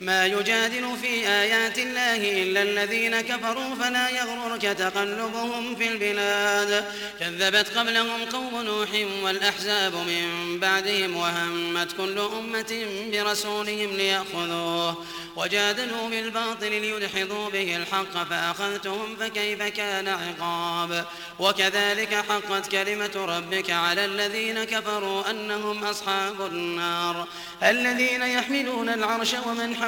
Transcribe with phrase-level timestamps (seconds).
[0.00, 6.84] ما يجادل في آيات الله إلا الذين كفروا فلا يغررك تقلبهم في البلاد.
[7.20, 8.88] كذبت قبلهم قوم نوح
[9.22, 15.04] والأحزاب من بعدهم وهمت كل أمة برسولهم ليأخذوه
[15.36, 21.06] وجادلوا بالباطل ليدحضوا به الحق فأخذتهم فكيف كان عقاب.
[21.38, 27.28] وكذلك حقت كلمة ربك على الذين كفروا أنهم أصحاب النار.
[27.62, 29.87] الذين يحملون العرش ومن حوله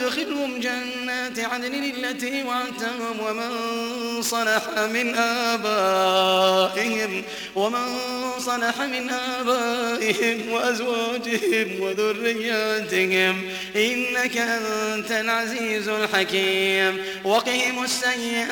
[0.01, 3.51] وادخلهم جنات عدن التي وعدتهم ومن
[4.21, 7.23] صلح من آبائهم
[7.55, 7.99] ومن
[8.39, 13.41] صلح من آبائهم وأزواجهم وذرياتهم
[13.75, 18.51] إنك أنت العزيز الحكيم وقهم السيئات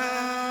[0.00, 0.47] أَنْتَ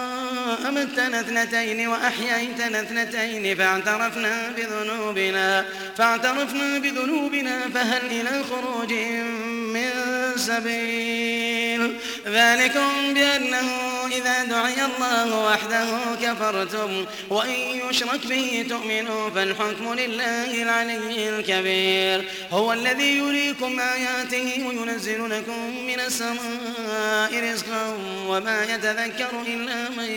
[0.68, 5.66] أمتنا اثنتين وأحييتنا اثنتين فاعترفنا بذنوبنا
[5.98, 8.94] فاعترفنا بذنوبنا فهل إلى خروج
[9.74, 9.90] من
[10.36, 13.70] سبيل؟ ذلكم بأنه
[14.12, 15.88] إذا دعي الله وحده
[16.22, 22.26] كفرتم وإن يشرك به تؤمنوا فالحكم لله العلي الكبير.
[22.52, 30.17] هو الذي يريكم آياته وينزل لكم من السماء رزقا وما يتذكر إلا من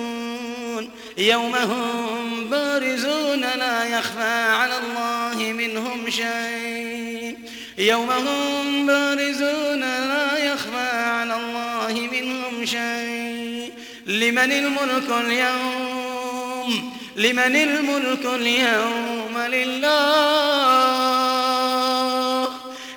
[1.17, 7.37] يوم هم بارزون لا يخفى على الله منهم شيء.
[7.77, 13.73] يوم هم بارزون لا يخفى على الله منهم شيء.
[14.05, 19.81] لمن الملك اليوم؟ لمن الملك اليوم لله.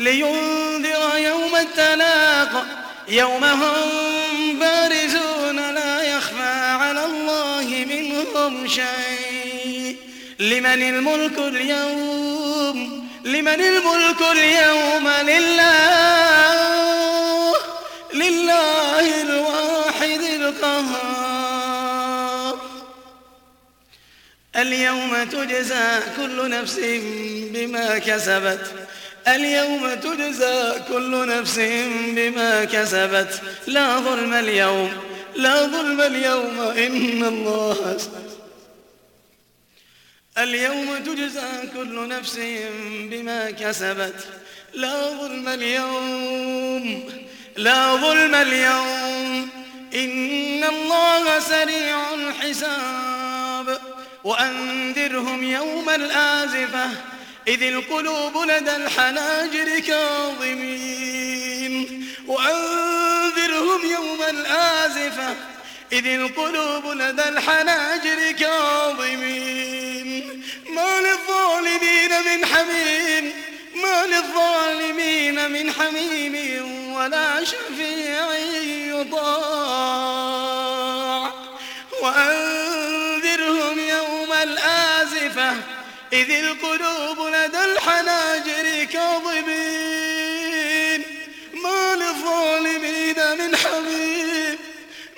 [0.00, 2.81] لينذر يوم التلاق.
[3.08, 6.52] يوم هم بارزون لا يخفى
[6.82, 9.96] على الله منهم شيء.
[10.38, 15.72] لمن الملك اليوم؟ لمن الملك اليوم لله.
[18.14, 21.32] لله الواحد القهار.
[24.56, 26.80] اليوم تجزى كل نفس
[27.54, 28.88] بما كسبت.
[29.28, 31.58] اليوم تجزى كل نفس
[32.06, 33.42] بما كسبت.
[33.66, 34.92] لا ظلم اليوم
[35.36, 37.96] لا ظلم اليوم إن الله
[40.38, 42.38] اليوم تجزى كل نفس
[43.10, 44.26] بما كسبت.
[44.74, 47.10] لا ظلم اليوم
[47.56, 49.48] لا ظلم اليوم
[49.94, 53.78] إن الله سريع الحساب.
[54.24, 56.90] وأنذرهم يوم الآزفة
[57.48, 61.22] إذ القلوب لدى الحناجر كاظمين.
[62.26, 65.36] وأنذرهم يوم الآزفة.
[65.92, 69.62] إذ القلوب لدى الحناجر كاظمين.
[70.68, 73.32] ما للظالمين من حميم.
[73.82, 78.34] ما للظالمين من حميم ولا شفيع
[78.88, 79.82] يطاع.
[82.02, 82.61] وأنذرهم
[86.12, 90.42] إذ القلوب لدى الحناجر كاظمين.
[91.64, 94.58] ما للظالمين من حبيب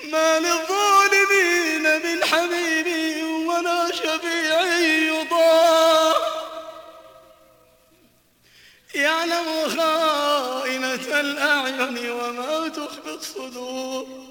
[0.03, 2.87] ما للظالمين من حبيب
[3.47, 6.15] ولا شفيع يطاع.
[8.95, 14.24] يعلم خائنة الأعين وما تخفي الصدور.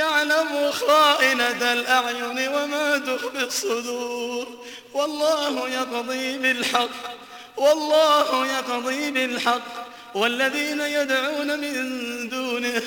[0.00, 4.46] يعلم خائنة الأعين وما تخفي الصدور.
[4.94, 7.00] والله يقضي بالحق
[7.56, 9.90] والله يقضي بالحق.
[10.14, 11.74] والذين يدعون من
[12.28, 12.82] دونه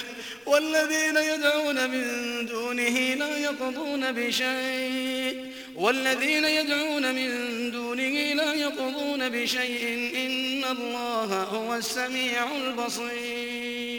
[0.46, 2.06] والذين يدعون من
[2.46, 5.36] دونه لا يقضون بشيء.
[5.76, 7.32] والذين يدعون من
[7.72, 9.84] دونه لا يقضون بشيء.
[10.16, 13.93] إن الله هو السميع البصير.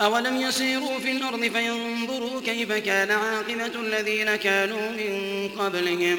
[0.00, 6.18] أولم يسيروا في الأرض فينظروا كيف كان عاقبة الذين كانوا من قبلهم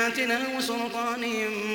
[0.01, 1.21] بآياتنا وسلطان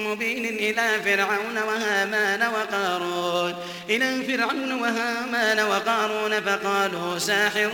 [0.07, 3.55] مبين إلى فرعون وهامان وقارون
[3.91, 7.71] إلى فرعون وهامان وقارون فقالوا ساحر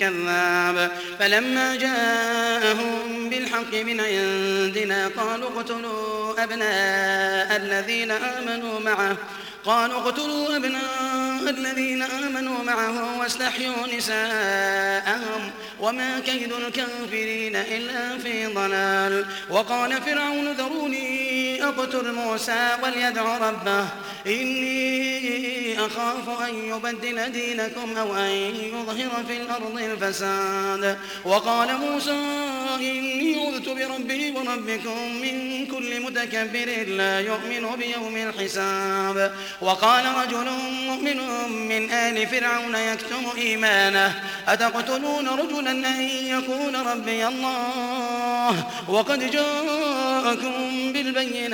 [0.00, 9.16] كذاب فلما جاءهم بالحق من عندنا قالوا اقتلوا أبناء الذين آمنوا معه
[9.64, 15.50] قالوا اقتلوا أبناء الذين آمنوا معه واستحيوا نساءهم
[15.80, 19.26] وما كيد الكافرين إلا في ضلال.
[19.50, 21.23] وقال فرعون ذروني
[21.64, 23.86] أقتل موسى وليدع ربه.
[24.26, 28.30] إني أخاف أن يبدل دينكم أو أن
[28.74, 30.98] يظهر في الأرض الفساد.
[31.24, 32.20] وقال موسى
[32.80, 39.34] إني عذت بربي وربكم من كل متكبر لا يؤمن بيوم الحساب.
[39.60, 40.48] وقال رجل
[40.88, 41.18] مؤمن
[41.68, 46.00] من آل فرعون يكتم إيمانه أتقتلون رجلا أن
[46.34, 51.53] يكون ربي الله؟ وقد جاءكم بالبينات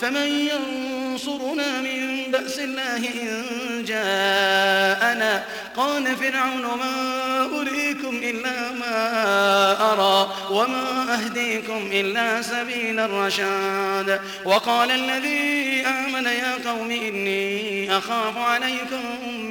[0.00, 5.44] فمن ينصرنا من بأس الله إن جاءنا؟
[5.76, 14.20] قال فرعون ما أريكم إلا ما أرى وما أهديكم إلا سبيل الرشاد.
[14.44, 19.02] وقال الذي آمن يا قوم إني أخاف عليكم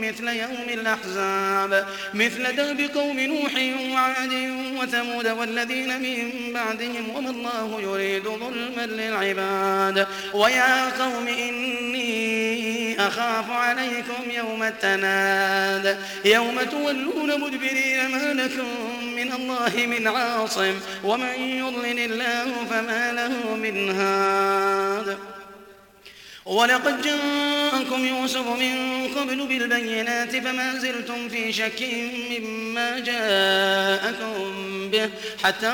[0.02, 1.86] مثل يوم الأحزاب.
[2.14, 3.52] مثل داب قوم نوح
[3.94, 4.34] وعاد
[4.78, 10.08] وثمود والذين من بعدهم وما الله يريد ظلما للعباد.
[10.36, 16.00] ويا قوم إني أخاف عليكم يوم التناد.
[16.26, 18.68] يوم تولون مدبرين ما لكم
[19.16, 20.74] من الله من عاصم
[21.04, 25.18] ومن يضلل الله فما له من هاد.
[26.46, 31.82] ولقد جاءكم يوسف من قبل بالبينات فما زلتم في شك
[32.32, 34.54] مما جاءكم
[34.92, 35.10] به
[35.44, 35.74] حتى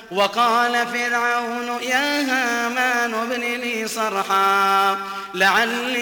[0.11, 4.97] وقال فرعون يا هامان ابن لي صرحا
[5.33, 6.01] لعلي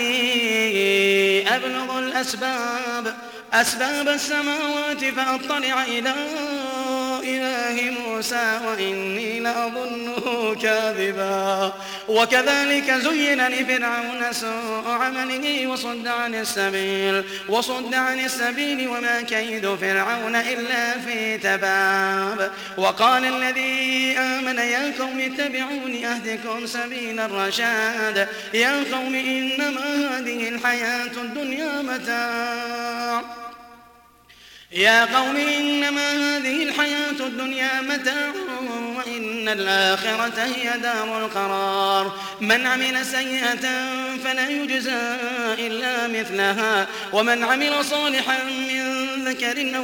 [1.55, 3.15] أبلغ الأسباب
[3.53, 6.13] أسباب السماوات فأطلع إلى
[7.23, 11.73] إله موسى وإني لأظنه كاذبا.
[12.07, 20.99] وكذلك زين لفرعون سوء عمله وصد عن السبيل وصد عن السبيل وما كيد فرعون إلا
[20.99, 22.51] في تباب.
[22.77, 28.27] وقال الذي آمن يا قوم اتبعوني أهدكم سبيل الرشاد.
[28.53, 33.48] يا قوم إنما هذه الحياة الدنيا متاع.
[34.71, 38.31] يا قوم إنما هذه الحياة الدنيا متاع
[38.97, 42.13] وإن إن الآخرة هي دار القرار.
[42.41, 43.85] من عمل سيئة
[44.23, 45.15] فلا يجزى
[45.59, 49.83] إلا مثلها ومن عمل صالحا من ذكر أو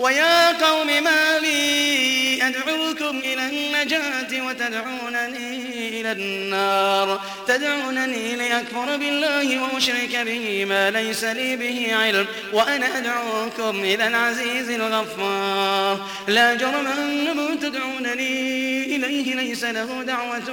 [0.00, 7.20] ويا قوم ما لي أدعوكم إلى النجاة وتدعونني إلى النار.
[7.46, 12.26] تدعونني لأكفر بالله وأشرك به ما ليس لي به علم.
[12.52, 16.06] وأنا أدعوكم إلى العزيز الغفار.
[16.28, 19.34] لا جرم أنما تدعونني إليه.
[19.34, 20.52] ليس له دعوة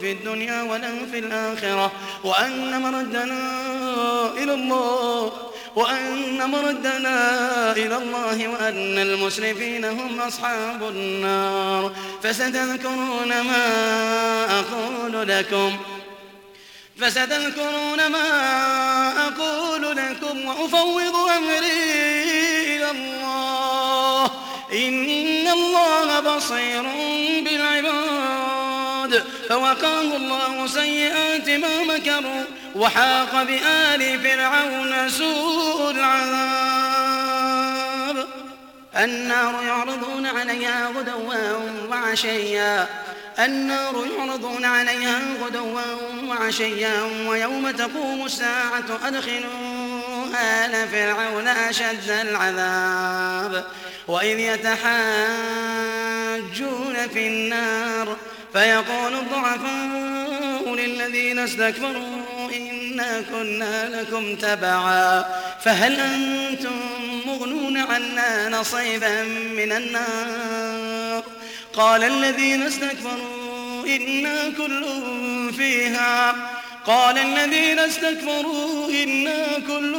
[0.00, 1.92] في الدنيا ولا في الآخرة.
[2.24, 3.62] وأن مردنا
[4.36, 5.32] إلى الله
[5.76, 11.92] وأن مردنا إلى الله وأن المسرفين هم أصحاب النار.
[12.22, 13.64] فستذكرون ما
[14.60, 15.76] أقول لكم.
[17.00, 18.28] فستذكرون ما
[19.26, 21.82] أقول لكم وأفوض أمري
[22.76, 24.24] إلى الله.
[24.72, 26.82] إن الله بصير
[27.44, 29.24] بالعباد.
[29.48, 32.44] فوقاه الله سيئات ما مكروا.
[32.76, 37.36] وحاق بآل فرعون سوء العذاب.
[38.96, 41.34] النار يعرضون عليها غدوا
[41.90, 42.86] وعشيا.
[43.38, 45.82] النار يعرضون عليها غدوا
[46.28, 47.02] وعشيا.
[47.28, 53.64] ويوم تقوم الساعة أدخلوا آل فرعون أشد العذاب.
[54.08, 54.86] وإذ يتحاجون
[57.14, 58.16] في النار
[58.52, 59.85] فيقول الضعفاء
[61.16, 65.24] للذين استكبروا إنا كنا لكم تبعا.
[65.64, 66.76] فهل أنتم
[67.26, 69.22] مغنون عنا نصيبا
[69.56, 71.24] من النار؟
[71.74, 74.84] قال الذين استكبروا إنا كل
[75.56, 76.36] فيها.
[76.86, 79.96] قال الذين استكبروا إنا كل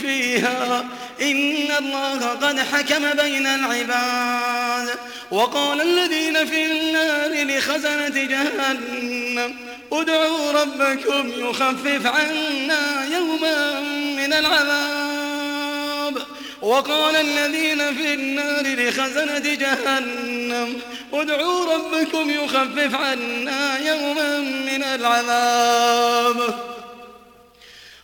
[0.00, 0.84] فيها.
[1.22, 4.88] إن الله قد حكم بين العباد.
[5.30, 9.75] وقال الذين في النار لخزنة جهنم.
[9.92, 13.80] ادعوا ربكم يخفف عنا يوما
[14.16, 16.22] من العذاب.
[16.62, 20.80] وقال الذين في النار لخزنة جهنم
[21.12, 26.58] ادعوا ربكم يخفف عنا يوما من العذاب.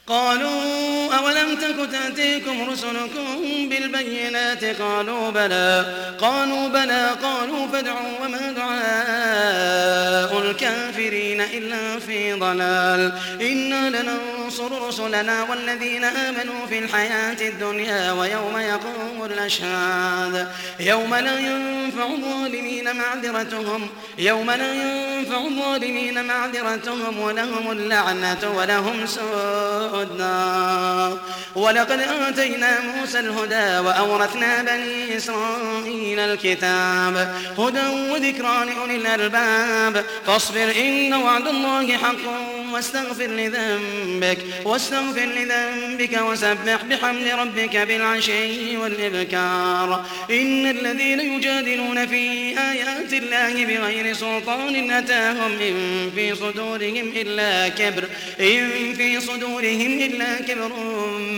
[0.07, 11.41] قالوا أولم تك تأتيكم رسلكم بالبينات قالوا بلى قالوا بلى قالوا فادعوا وما دعاء الكافرين
[11.41, 13.13] إلا في ضلال.
[13.41, 20.49] إنا لننصر رسلنا والذين آمنوا في الحياة الدنيا ويوم يقوم الأشهاد.
[20.81, 23.89] يوم لا ينفع الظالمين معذرتهم
[24.19, 31.19] يوم لا ينفع الظالمين معذرتهم ولهم اللعنة ولهم سوء النار
[31.55, 37.35] ولقد آتينا موسى الهدى وأورثنا بني إسرائيل الكتاب.
[37.59, 40.05] هدى وذكرى لأولي الألباب.
[40.27, 42.27] فاصبر إن وعد الله حق
[42.73, 44.39] واستغفر لذنبك.
[44.65, 50.05] واستغفر لذنبك وسبح بحمد ربك بالعشي والإبكار.
[50.31, 54.77] إن الذين يجادلون في آيات الله بغير سلطان
[55.13, 58.05] أتاهم إن في صدورهم إلا كبر
[58.41, 60.73] إن في صدورهم إلا كبر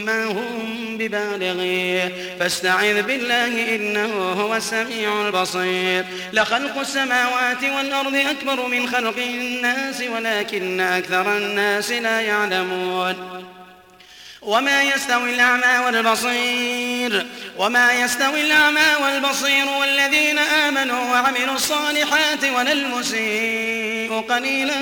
[0.04, 2.12] ما هم ببالغيه.
[2.40, 6.04] فاستعذ بالله إنه هو السميع البصير.
[6.32, 13.44] لخلق السماوات والأرض أكبر من خلق الناس ولكن أكثر الناس لا يعلمون.
[14.46, 17.26] وما يستوي الأعمى والبصير.
[17.58, 24.80] وما يستوي الأعمى والبصير والذين آمنوا وعملوا الصالحات ولا المسيء قليلا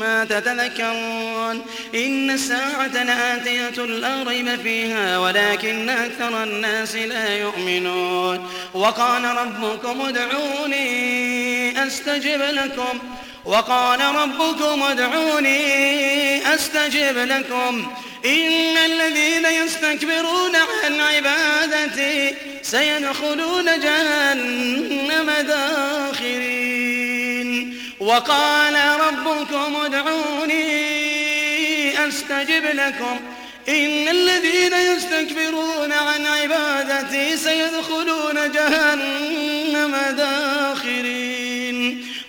[0.00, 1.62] ما تتذكرون.
[1.94, 8.48] إن الساعة لآتية لا ريب فيها ولكن أكثر الناس لا يؤمنون.
[8.74, 12.98] وقال ربكم ادعوني أستجب لكم.
[13.44, 17.92] وقال ربكم ادعوني أستجب لكم.
[18.24, 26.84] إن الذين يستكبرون عن عبادتي سيدخلون جهنم داخرين.
[28.00, 30.64] وقال ربكم ادعوني
[32.08, 33.20] أستجب لكم.
[33.68, 40.73] إن الذين يستكبرون عن عبادتي سيدخلون جهنم داخرين.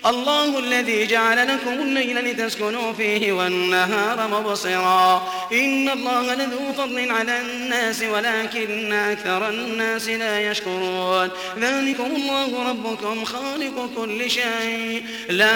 [0.07, 5.27] الله الذي جعل لكم الليل لتسكنوا فيه والنهار مبصرا.
[5.51, 11.29] إن الله لذو فضل على الناس ولكن أكثر الناس لا يشكرون.
[11.59, 15.03] ذلكم الله ربكم خالق كل شيء.
[15.29, 15.55] لا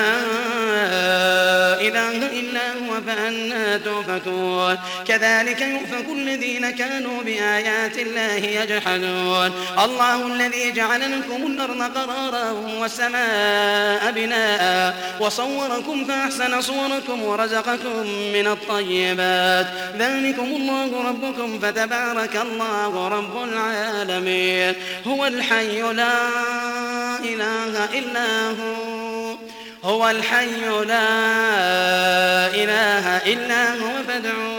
[1.82, 4.78] إله إلا هو فأنا توفكون
[5.08, 9.52] كذلك يؤفك الذين كانوا بآيات الله يجحدون.
[9.84, 14.39] الله الذي جعل لكم الأرض قرارا والسماء بناء
[15.20, 19.68] وصوركم فأحسن صوركم ورزقكم من الطيبات.
[20.00, 24.74] ذلكم الله ربكم فتبارك الله رب العالمين.
[25.08, 26.18] هو الحي لا
[27.20, 29.36] إله إلا هو.
[29.84, 31.10] هو الحي لا
[32.48, 34.04] إله إلا هو.
[34.08, 34.59] فادعوه.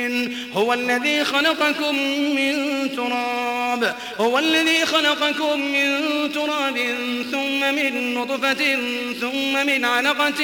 [0.53, 1.95] هو الذي خلقكم
[2.35, 2.55] من
[2.95, 5.97] تراب هو الذي خلقكم من
[6.33, 6.77] تراب
[7.31, 8.77] ثم من نطفة
[9.21, 10.41] ثم من علقة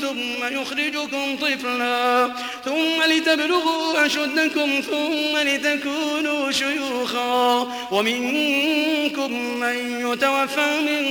[0.00, 2.30] ثم يخرجكم طفلا
[2.64, 7.68] ثم لتبلغوا أشدكم ثم لتكونوا شيوخا.
[7.92, 11.04] ومنكم من يتوفى من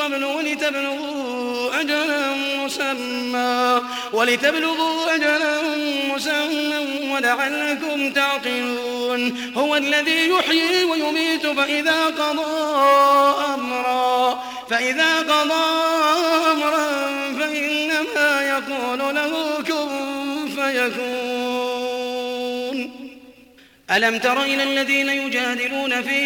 [0.00, 2.34] قبل ولتبلغوا أجلا
[2.64, 3.82] مسمى
[4.12, 5.60] ولتبلغوا أجلا
[6.14, 6.78] مسمى
[7.58, 9.52] ولعلكم تعقلون.
[9.56, 12.44] هو الذي يحيي ويميت فإذا قضى
[13.54, 14.42] أمرا.
[14.70, 15.64] فإذا قضى
[16.52, 16.88] أمرا
[17.38, 21.27] فإنما يقول له كن فيكون.
[23.90, 26.18] ألم تر إلى الذين يجادلون في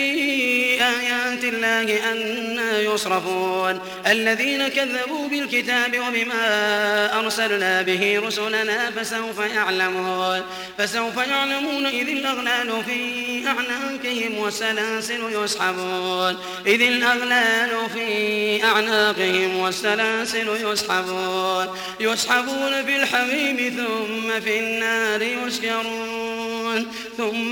[0.82, 10.42] آيات الله أنا يصرفون؟ الذين كذبوا بالكتاب وبما أرسلنا به رسلنا فسوف يعلمون.
[10.78, 16.36] فسوف يعلمون إذ الأغلال في أعناقهم والسلاسل يسحبون.
[16.66, 21.66] إذ الأغلال في أعناقهم والسلاسل يسحبون.
[22.00, 26.92] يسحبون في الحميم ثم في النار يسجرون.
[27.16, 27.51] ثم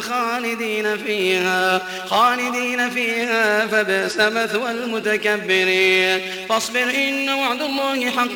[0.00, 6.20] خالدين فيها خالدين فيها فبئس مثوى المتكبرين.
[6.48, 8.28] فاصبر إن وعد الله حق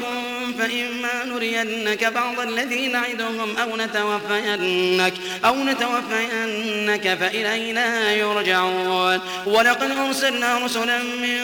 [0.59, 9.21] فإما نرينك بعض الذي نعدهم أو نتوفينك أو نتوفينك فإلينا يرجعون.
[9.47, 11.39] ولقد أرسلنا رسلا من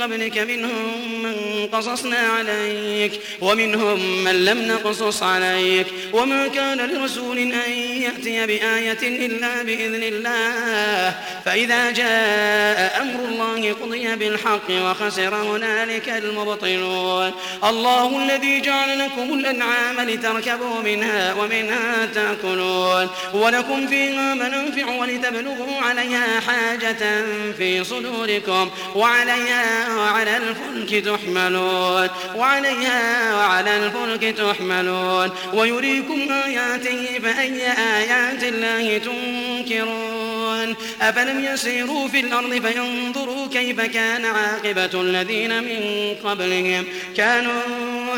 [0.00, 5.86] قبلك منهم من قصصنا عليك ومنهم من لم نقصص عليك.
[6.12, 7.70] وما كان لرسول أن
[8.02, 11.14] يأتي بآية إلا بإذن الله.
[11.44, 17.32] فإذا جاء أمر الله قضي بالحق وخسر هنالك المبطلون.
[17.64, 23.08] الله الذي جعل لكم الأنعام لتركبوا منها ومنها تأكلون.
[23.34, 27.24] ولكم فيها منافع ولتبلغوا عليها حاجة
[27.58, 28.70] في صدوركم.
[28.94, 32.08] وعليها وعلى الفلك تحملون.
[32.36, 35.30] وعليها وعلى الفلك تحملون.
[35.54, 37.70] ويريكم آياته فأي
[38.10, 46.84] آيات الله تنكرون؟ أفلم يسيروا في الأرض فينظروا كيف كان عاقبة الذين من قبلهم؟
[47.16, 47.62] كانوا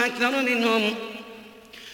[0.07, 0.95] أكثر منهم.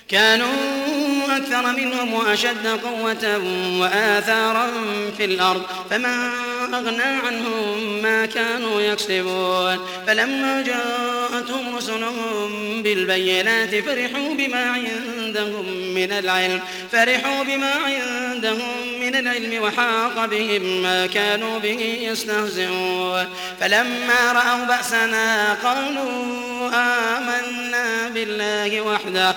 [0.09, 3.39] كانوا أكثر منهم وأشد قوة
[3.81, 4.71] وآثارا
[5.17, 6.31] في الأرض فما
[6.75, 9.79] أغنى عنهم ما كانوا يكسبون.
[10.07, 16.61] فلما جاءتهم رسلهم بالبينات فرحوا بما عندهم من العلم
[16.93, 23.27] فرحوا بما عندهم من العلم وحاق بهم ما كانوا به يستهزئون.
[23.61, 29.37] فلما رأوا بأسنا قالوا آمنا بالله وحده